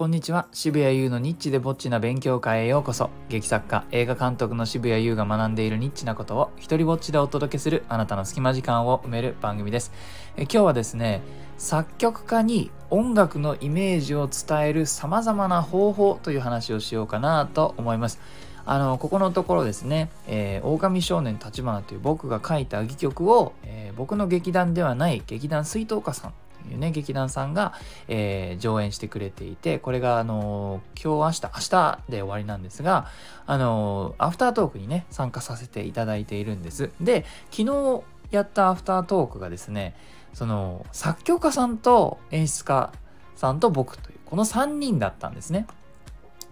[0.00, 0.48] こんにちは。
[0.50, 3.10] 渋谷優のニッチでぼっちな勉強会へようこそ。
[3.28, 9.92] 劇作家映画監督の渋谷優が学んでいるニッチなことを一人ぼっちでお届けするあなたの隙間時間を埋める番組です。
[10.38, 11.20] え今日はですね
[11.58, 18.20] 作曲家に音楽のイメージを伝える様々な方法という話をしようかなと思います。
[18.64, 26.32] あのここのところですね「えー、狼少年立花」という僕が書いた戯曲を、えー、僕の劇団ではない劇団水筒花さん
[26.72, 27.74] いうね劇団さんが、
[28.08, 33.08] えー、上演してくれていてこれがあの今日明日明日で終わりなんですが
[33.46, 36.90] あのアフタートークにね参加させていただいているんです。
[37.00, 39.96] で昨日やったアフタートークがですね
[40.34, 42.92] その作曲家さんと演出家
[43.34, 45.66] さんと僕というこの3人だったんですね。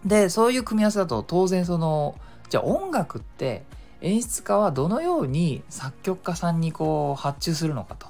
[0.04, 2.16] でそういう組み合わせだと当然その
[2.48, 3.64] じゃあ音楽って
[4.00, 8.06] 演出家はどのように作曲家さんにこう発注するのかと。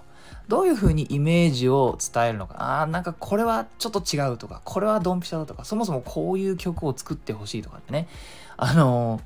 [0.48, 8.08] どういうふうにイメージを伝えるのかあなんかこれはちょっと違うとかこれはドンピシャだとかそもそもこういう曲を作ってほしいとかってね
[8.56, 9.20] あの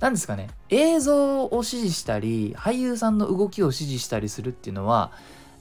[0.00, 5.12] 何ですかね映像を指示したり俳優さんの動きを指示したりするっていうのは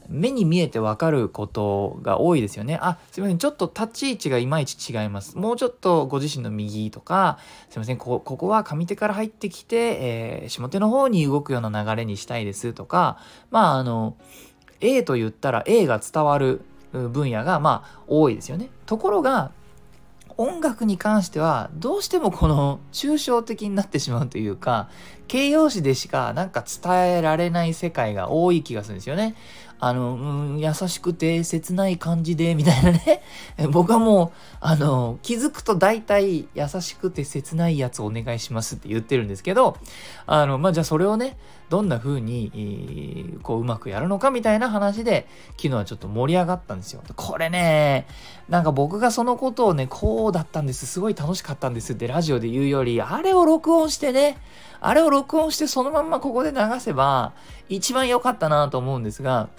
[0.10, 2.78] 目に見えてわかることが多いですよね。
[2.82, 3.38] あ、すいません。
[3.38, 5.38] ちょっと立ち位置がいまいち違います。
[5.38, 7.98] もうちょっとご自身の右とか、すいません。
[7.98, 13.18] こここは上手から入ってきて、えー、下手の方に動くような流れにしたいですとか、
[13.50, 14.18] まあ、あの、
[14.84, 18.70] A と言ったら A が伝わる分野が、まあ、多いですよね。
[18.86, 19.52] ところが、
[20.38, 24.90] 音楽に関してはどうしてもこの抽象的になってしまうというか
[25.28, 29.36] 形容詞でしかなんか伝えられない世界が多い気がするんですよね。
[29.80, 33.22] あの、うん、優しくて切ない感じで、みたいなね。
[33.72, 39.78] 僕はもう、あの、気づくと大体優しくて切ないやつお願いしますって言ってるんですけど、
[40.26, 41.38] あの、まあ、じゃあそれをね、
[41.70, 47.02] どんな風に、こう、うまくやるのかみたいな話で、昨日はちょっと盛り上がったんですよ。
[47.16, 48.06] これね、
[48.48, 54.38] なんか僕がそのことをね、こうだったんです、すごい楽しかったんですってラジオで言うより、あれを録音してね、
[54.82, 57.34] あれを録音してそのまんまここで流せば、
[57.70, 59.50] 一番良かったなと思うんですが、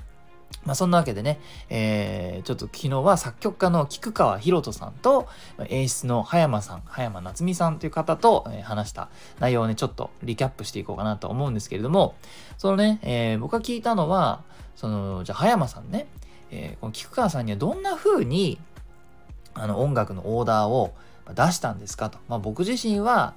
[0.64, 5.28] まあ、そんなわけでね、えー、ちょっと昨日は作曲家の菊川博人さんと
[5.68, 9.10] 演出の葉山さん、葉山夏美さんという方と、え話した
[9.40, 12.14] 内容をね、ちょっとリキャップしていこうかなと思うんですけれども、
[12.56, 14.42] そのね、えー、僕が聞いたのは、
[14.76, 16.06] その、じゃあ葉山さんね、
[16.50, 18.58] えー、この菊川さんにはどんな風に
[19.54, 20.94] あの音楽のオーダーを
[21.34, 22.18] 出したんですかと。
[22.28, 23.34] まあ、僕自身は、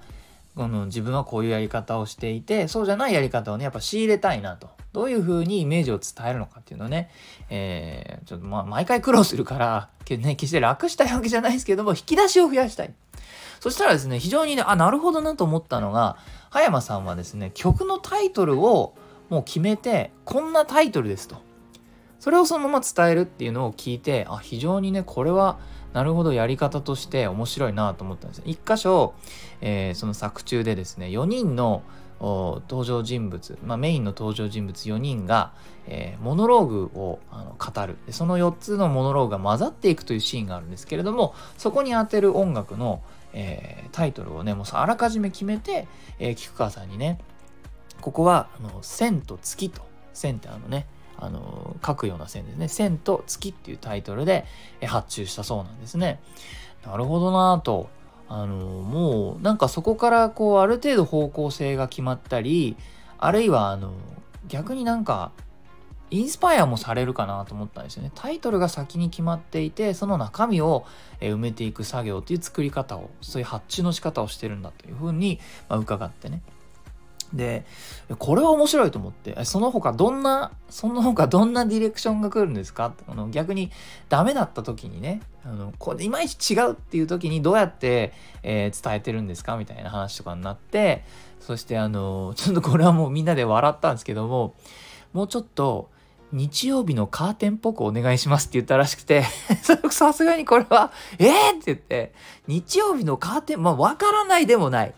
[0.55, 4.69] この自分はこういうやり方をしていて、そうじゃないやり方をね、やっぱ仕入れたいなと。
[4.97, 7.11] どういう風にイメージを伝えるのかっていうのね、
[7.51, 12.91] えー、ちょっとまあ毎回苦労するから、ね、決して楽したいわけじゃないですけども、引き出しを増やしたい。
[13.59, 16.17] そしたらですね、非常にね、あ、なるほどなと思ったのが、
[16.49, 18.95] 葉山さんはですね、曲のタイトルを
[19.29, 21.35] もう決めて、こんなタイトルですと。
[22.19, 25.59] それをそのまま伝えるっていうのを聞いて、あ、非常にね、これは、
[25.93, 29.13] なるほどやり方として面白いなと思ったんです一箇所、
[29.61, 31.81] えー、その作中でですね4人の
[32.19, 35.53] 登場人物、まあ、メインの登場人物4人が、
[35.87, 37.97] えー、モノローグをあの語る。
[38.09, 43.01] その4つのモノローグが混ざっていくというシーンがあるんですけれどもそこに当てる音楽の、
[43.33, 45.87] えー、タイトルをねもうあらかじめ決めて、
[46.19, 47.19] えー、菊川さんにね
[48.01, 49.81] ここはあの線と月と
[50.13, 54.45] 線ってあのねあの書くような線ですね「線と月」っていうタイトルで
[54.85, 56.19] 発注したそうなんですね。
[56.85, 57.89] なるほどなと。
[58.29, 62.75] あのもうなんかそこからこうある程度方向性が決まったり
[63.17, 63.93] あるいはあの
[64.47, 65.31] 逆になんか
[66.09, 68.11] インスパイアもされるかなと思ったんですよね。
[68.15, 70.85] タイトルが先に決まっていて、その中身を
[71.19, 76.41] 埋めていく作業っていう作り方を、そういう発注の仕方をしてるんだというふうに、まあ、伺ってね。
[77.33, 77.65] で、
[78.19, 82.93] これは面白いと思って、その他どんな、その他どんなディレクションが来るんですか？
[83.07, 83.71] あの逆に
[84.09, 89.57] ダメだった時にね、あのこれいまいち違うっていう時にどうやって、えー、伝えてるんですか？
[89.57, 91.03] みたいな話とかになって、
[91.39, 94.55] そしてあの、ちょっとこれはもうみんなで笑ったんですけども、
[95.13, 95.89] もうちょっと、
[96.33, 99.23] 日曜日のカーテンっぽくお願いしますって言ったらしくて
[99.89, 101.31] さすがにこれは、えー、っ
[101.63, 102.13] て言って、
[102.47, 104.93] 日曜日のカーテン、まあわからないでもない。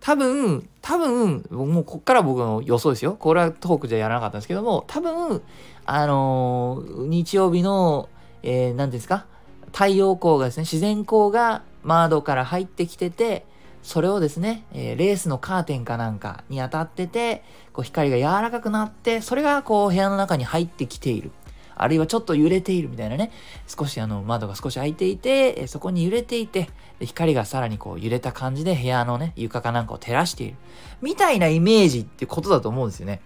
[0.00, 3.16] 多分、多分、もうこっから僕の予想ですよ。
[3.18, 5.42] これはトークじゃやらなかったんですけども、多分、
[5.86, 8.08] あのー、日曜日の、
[8.42, 9.26] えー、何ですか？
[9.72, 13.44] 太陽光がですね、自然光が窓から入ってきてて、
[13.82, 17.42] それをですね、えー、レースのカーテンかなんかに当たってて、
[17.72, 21.30] こう光が柔らかくなって、それがこう部屋の中に入ってきている。
[21.78, 23.30] あるいはちょっと揺れているみたいなね、
[23.66, 26.68] 少しあの窓が少し開いていて、そこに揺れていて、
[27.00, 30.56] 光がさらにこう揺れた感じで部屋のね、床かなんかを照らしている。
[31.00, 33.20] みたいなイメージってことだと思うんですよね。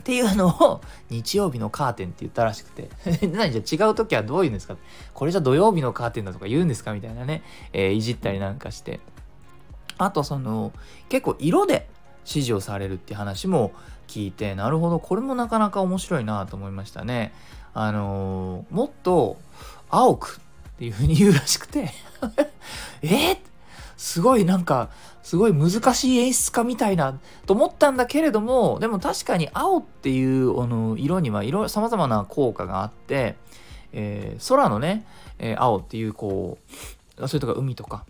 [0.00, 2.88] っていうのを 日曜日のカーテンって言ったらしくて。
[3.28, 4.76] 何じゃ違う時はどういうんですか？
[5.12, 6.92] これじゃ土曜日のカーテンだとか言うんですか？
[6.94, 9.00] みたいなね、えー、いじったりなんかして。
[9.98, 10.72] あとその
[11.08, 11.88] 結構色で
[12.28, 13.72] 指示をされるって話も
[14.06, 17.32] 聞いてなるほどこれもなかなか面白いなと思いましたね。
[17.74, 19.36] あのー、もっと
[19.88, 20.40] 青く
[20.74, 21.90] っていう風に言うらしくて。
[23.02, 23.06] え？
[23.06, 23.38] ー、
[23.96, 24.90] すごいなんか
[25.22, 33.36] すごい難しい演出家みたいなと思ったんだけれどもでも確かに青っていうあの色には色様々な効果があって、
[33.92, 35.04] えー、空のね、
[35.38, 36.58] えー、青っていうこ
[37.18, 38.06] うそれとか海とか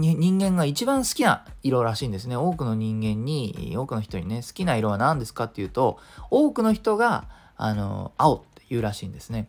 [0.00, 5.98] 人間が一番好きな色らしいんですね多くの人間に多くの人にね好きな色は何ですかっていうと
[6.30, 7.24] 多くの人が
[7.56, 9.48] あの青って言うらしいんですね。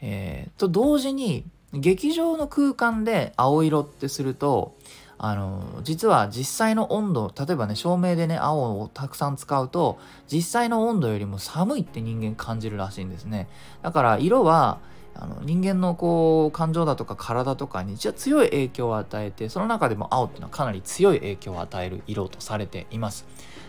[0.00, 4.76] えー、と同時に劇場の空間で青色ってすると
[5.16, 9.98] あの実は実際の温度例えばね照明でね青をたくさん使うと
[10.30, 13.48] 実際の温度よりも寒いって人間感じるらしいんですね
[13.82, 14.80] だから色は
[15.16, 23.24] あの人間のこう感情だとか体とかに実は強い影響を与えてその中でも青っていうのはかなり強い影響を与える色とされています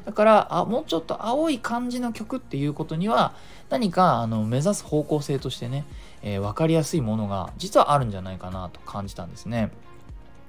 [0.06, 3.34] だからあもうちょっと青い感じの曲っていうことには
[3.70, 5.86] 何かあの目指す方向性としてね、
[6.22, 9.72] えー、分かりやすいものが実はあるんじゃないかなと感じたんですね。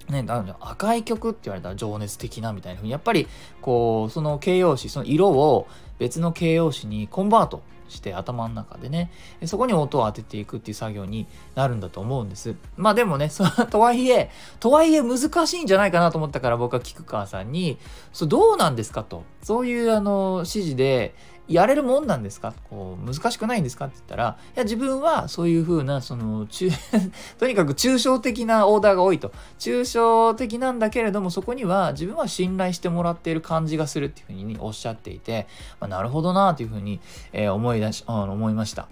[0.09, 0.25] ね、
[0.61, 3.27] 赤い曲って言われたら情熱的なみたいなふうにやっぱり
[3.61, 5.67] こうその形容詞その色を
[5.99, 9.11] 別の形容詞にコンバートして頭の中でね
[9.45, 14.31] そこに音を当てていくっていう作業になるんだと思うんですまあでもねそ とはいえ
[14.61, 17.79] とはいえ難しいんじゃないかなと思ったから僕は菊川さんに
[18.13, 21.15] 「そどうなんですか?」とそういうあの指示で
[21.49, 22.55] やれるもんなんですか？
[22.71, 23.87] こう難しくないんですか？
[23.87, 26.71] って言ったら、いや自分はそういうふうな、その、中
[27.39, 29.33] とにかく抽象的なオーダーが多いと。
[29.59, 35.47] 抽象的なんだけれども、そこには自分は信頼してもらっている感じがするっていうふうにおっしゃっていて、
[35.81, 37.01] まあ、なるほどなというふうに、
[37.33, 38.89] えー、思い出し、思いました。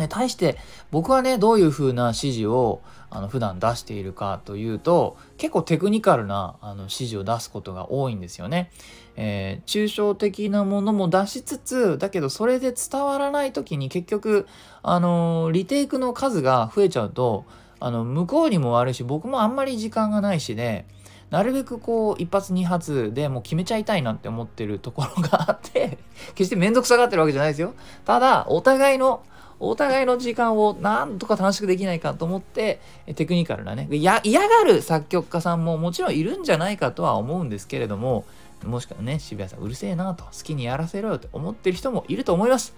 [0.00, 0.56] ね、対して
[0.90, 2.80] 僕はねどういう風な指示を
[3.10, 8.70] あの普段出しているかというと結構テクニカルなあの指示を出すことが多いんですよね。
[9.16, 14.46] えー、抽象的なものも出しつつだけどそれで伝わらない時に結局
[14.82, 17.44] あのリテイクの数が増えちゃうと
[17.80, 20.86] あの向こうにも悪いし僕もあんまり時間がないしで、
[21.30, 25.98] なるべくこう一発二発でもう決めちゃいたいなって思ってるところがあって
[26.34, 27.74] 決して面倒くさがってるわけじゃないですよ。
[28.04, 29.22] ただお互いの
[29.60, 32.80] お互いの時間をなんとか短縮できないかと思って
[33.14, 34.20] テクニカルなね嫌が
[34.64, 38.24] る作曲家さんももちろんいるんじゃないかとは思うんですけれども
[38.64, 42.74] もしくはね渋谷さんうるせえなと好きにやらせろよって思ってる人もいると思います。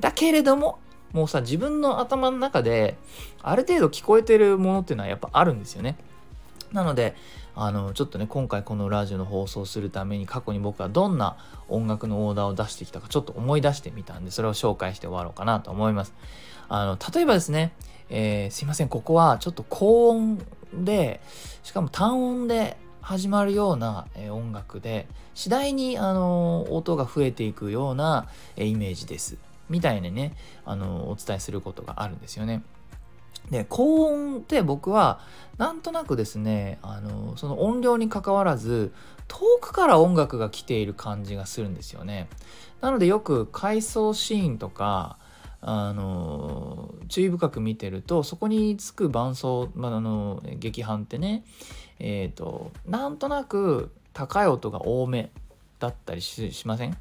[0.00, 0.78] だけれども
[1.12, 2.96] もうさ自分の頭の中で
[3.40, 5.96] ある程度聞こえてるものっていうのはやっぱあるんですよね。
[6.72, 7.14] なので
[7.56, 11.36] あのちょっとね今回このラジオの放送するために過去に僕はどんな
[11.68, 16.12] 音楽のオーダーを出してきたかちょっと思い出してみたんでそれを紹介して終わろうかなと思います
[16.68, 17.72] あの例えばですね、
[18.08, 20.38] えー、すいませんここはちょっと高音
[20.72, 21.20] で
[21.62, 29.36] しかも単音で始まるような、え音楽で次第にあの音が増えていくような、えイメージです
[29.68, 30.34] みたいにね
[30.64, 32.62] あのお伝えすることがあるんですよね。
[33.50, 35.20] で高音って僕は
[35.58, 38.92] なんとなくですねあのその音量にかかわらず
[39.28, 42.28] 遠くから音楽が来ている感じがするんですよね。
[42.80, 45.18] なのでよく回想シーンとか
[45.62, 51.44] あの注意深く見てるとそこにつく伴奏、まあ、あの劇伴ってね
[51.98, 55.30] えっ、ー、となんとなく高い音が多め
[55.78, 56.96] だったりしません？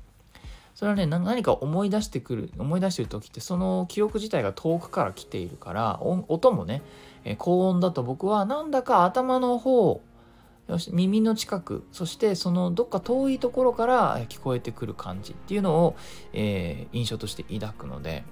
[0.75, 6.81] それはね何か思い出してくる思い出してる時ってその記憶自体が遠くから来ているから音もね、
[7.23, 10.01] え高音だと僕はなんだか頭の方
[10.67, 15.95] よし耳の近くそしてそのどっか遠いところから聞こえてくる感じっていうのを、
[16.31, 18.23] えー、印象として抱くので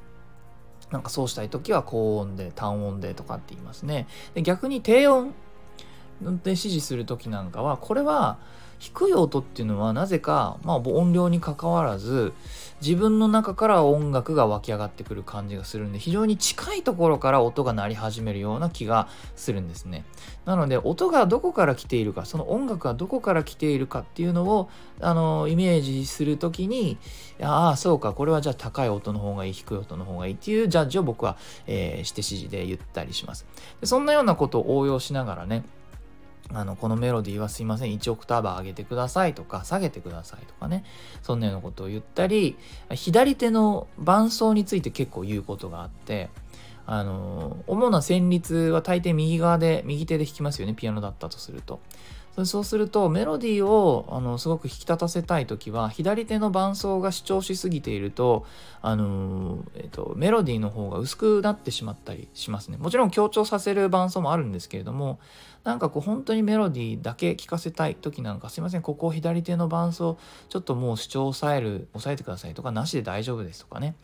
[0.92, 4.08] なんかそうしたい時は高音で単音でとかって言いますね。
[4.34, 5.34] で逆に低音
[6.22, 8.38] で指示する時なんかはこれは
[8.82, 12.34] 低い音っていうのはなぜか、まあ、音量にかかわらず
[12.82, 20.04] 自分の中から音楽が湧き上がってくる感じがするんで非常に近いところから音が鳴り始めるような気がするんですね。
[20.46, 24.68] なので音がどこから来ているかその音楽がどこから来ているかっていうのを
[25.00, 26.98] あのイメージする時に
[27.40, 31.38] ああそうかこれはじゃあ高い音の方がいい低い音の方がいいっていうジャッジを僕は、
[31.68, 33.46] えー、して指示で言ったりします。
[33.80, 35.64] でそんなようなことを応用しながらね
[36.54, 40.84] あの、このメロディーはすいません、1オクターブ上げてくださいとか、下げてくださいとかね、
[41.22, 42.58] そんなようなことを言ったり、
[42.92, 46.30] 左手の伴奏について結構言うことがあって、
[46.86, 51.80] あの、主な旋律は大抵右側で、右手で弾きますよね、ピアノだったとすると。
[52.46, 58.46] そうするとメロディーをあのすごく引き立たせたい時は左手の伴奏が主張しすぎていると,、
[58.82, 62.78] あのえーと、メロディーの方が薄くなってしまったりしますね。
[62.78, 65.20] もちろん強調させる伴奏もあるんですけれども
[65.64, 70.18] なんかこう本当にメロディーだけ聴かせたい時なんかすいませんここ左手の伴奏
[70.50, 73.96] ちょっともう主張を抑える抑えてくださいとかなしで大丈夫ですとかね。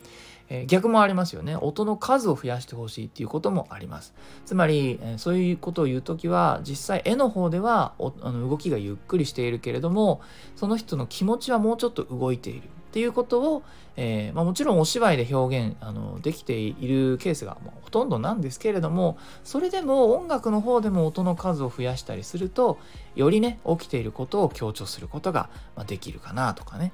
[0.50, 1.56] えー、逆もありますよね。
[1.56, 4.14] 音の数を増やしてほしいっていうこともあります。
[4.46, 10.22] つまり、えー、そういうことを言う時は実際絵の方ではあの動きがゆっくりしているけれども
[10.56, 12.62] その人の気持ちはもうちょっと動いている。
[12.98, 13.62] ていうことを、
[13.96, 22.80] えー、まあ、もちろんお芝居で表現あのできているケースが、まあ、ほとんどなんですけれどもそれでも音楽の方でも音の数を増やしたりすると
[23.14, 25.48] よりね起きていることを強調することが
[25.86, 26.92] できるかなとかね。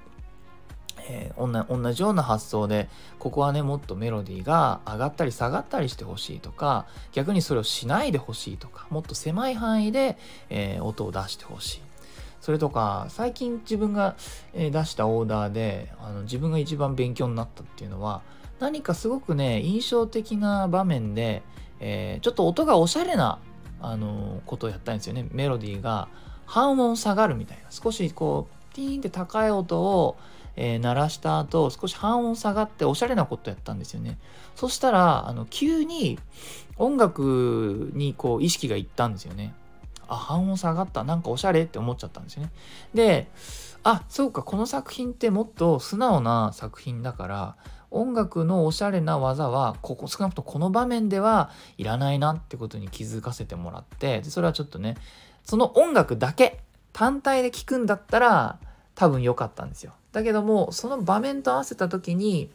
[1.06, 10.16] えー、同じような発想でここはねもっとメロディーが上がったり下がったりしてほしいとか逆にそれをしないでほしいとかもっと狭い範囲で、
[10.48, 11.83] えー、音を出してほしい。
[12.44, 14.16] それとか最近自分が、
[14.52, 18.20] 出したオーダーであの自分が一番勉強になったっていうのは
[18.60, 21.42] 何かすごくね印象的な場面で、
[21.80, 23.38] えー、ちょっと音がおしゃれな
[23.80, 25.26] あのことをやったんですよね。
[25.32, 26.08] メロディーが
[26.44, 27.64] 半音下がるみたいな。
[27.70, 30.16] 少しこうティーンって高い音を
[30.56, 34.18] えー、鳴らした後少し半音下がっておしゃれなことやったんですよね。
[34.54, 36.18] そしたらあの急に
[36.76, 39.54] 音楽にこう意識がいったんですよね。
[40.08, 42.50] あ半音下がったなんかおしゃれって思っちゃったんですよね
[42.94, 43.28] で
[43.82, 47.56] あそうかこの作品ってもっと素直な作品だから
[47.90, 54.96] 音楽のおしゃれな技はここ少なくともこの場面ではいらないなってことに気づかせてもらってでそれはちょっとね
[55.44, 56.60] その音楽だけ
[56.92, 58.58] 単体で聴くんだったら
[58.94, 59.92] 多分良かったんですよ。
[60.12, 62.50] だけどもその場面と合わせた時に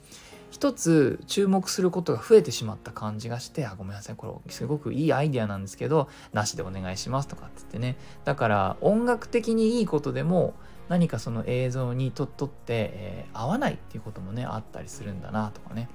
[0.52, 4.16] 一つ注目することが増えてしまった感じがしてあごめんなさい。
[4.16, 7.98] これすごくいいアイデアなんですけどなしでお願いしますとかっつってね。
[8.26, 10.54] だから音楽的にいいことでも
[10.88, 15.88] 何かその映像にとっとって、えー、合わないっていうこともねあったりするんだなとかね。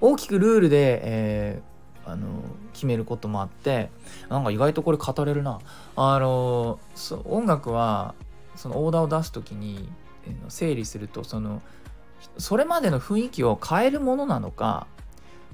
[0.00, 2.26] 大きくルールで、えー、あの
[2.72, 3.90] 決めることもあって
[4.28, 5.58] なんか意外とこれ語れるな。
[5.96, 6.78] あの
[7.24, 8.14] 音楽は
[8.54, 9.88] そのオーダーを出す時に
[10.48, 11.60] 整理するとその
[12.38, 14.86] それまでの雰囲気を変えるものなのか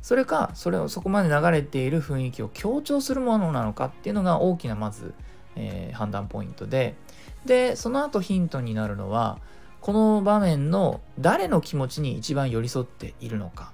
[0.03, 5.15] それかそれをそこまで流れている雰囲気を強調するものなのかっていうのが大きなまず、
[5.57, 6.95] えー、判断ポイントで。
[7.45, 9.39] でその後ヒントになるのは
[9.81, 13.73] この場面の誰の気持ちに一番寄り添っているのか。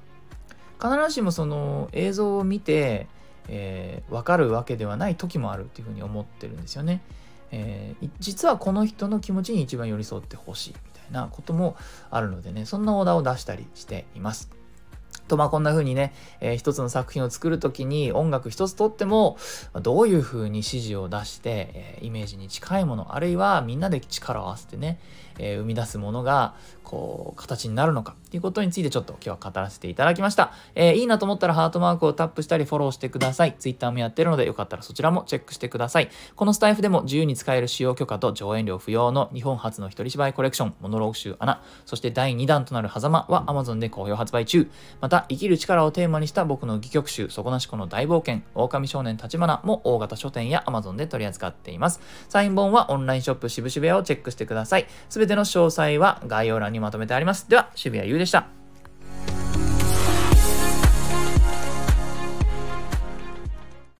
[0.80, 3.06] 必ずしもその映像を見て、
[3.48, 7.02] えー、分かるわけではない時もあるっていうふうに思ってるんですよね。
[7.50, 10.74] えー、実はこの人の気持ちに一番寄り添ってほしい。
[10.74, 10.76] み
[11.08, 11.76] いなことも
[12.10, 14.50] あるのでねそんなオーダーを出したりしています。
[15.28, 19.38] とまあこんな風にね、えー、一つの作品を作る時に音楽一つとっても
[19.82, 25.00] どういう風に指示を出して、えー、イメージに近いものあるいはみんなで力を合わせてね、
[25.38, 33.56] えー、生み出すものがこう形になるのかっていうことについてちょっと今日は語らせていただきました、えー、いいなと思ったらハートマークをタップしたりフォローしてください。
[33.58, 36.10] Twitter もやってるのでよかったらそちらもチェックしてください。
[36.34, 44.68] このスタイフでも自由に使える使用許可と上演料不要の日本初の一人芝居コレクションモノローグ集アナそして第2弾となる狭間は Amazon で好評発売中。
[45.00, 52.00] また生きる力をテーマにした僕の戯曲集底なし子の大冒険狼少年立花も大型書店や Amazon で取り扱っています。
[52.28, 54.86] サイン本はオンラインショップ渋々屋をチェックしてください。
[55.08, 57.50] すべ全ての詳細は概要欄にまとめてあります。
[57.50, 58.46] では、渋谷優でした。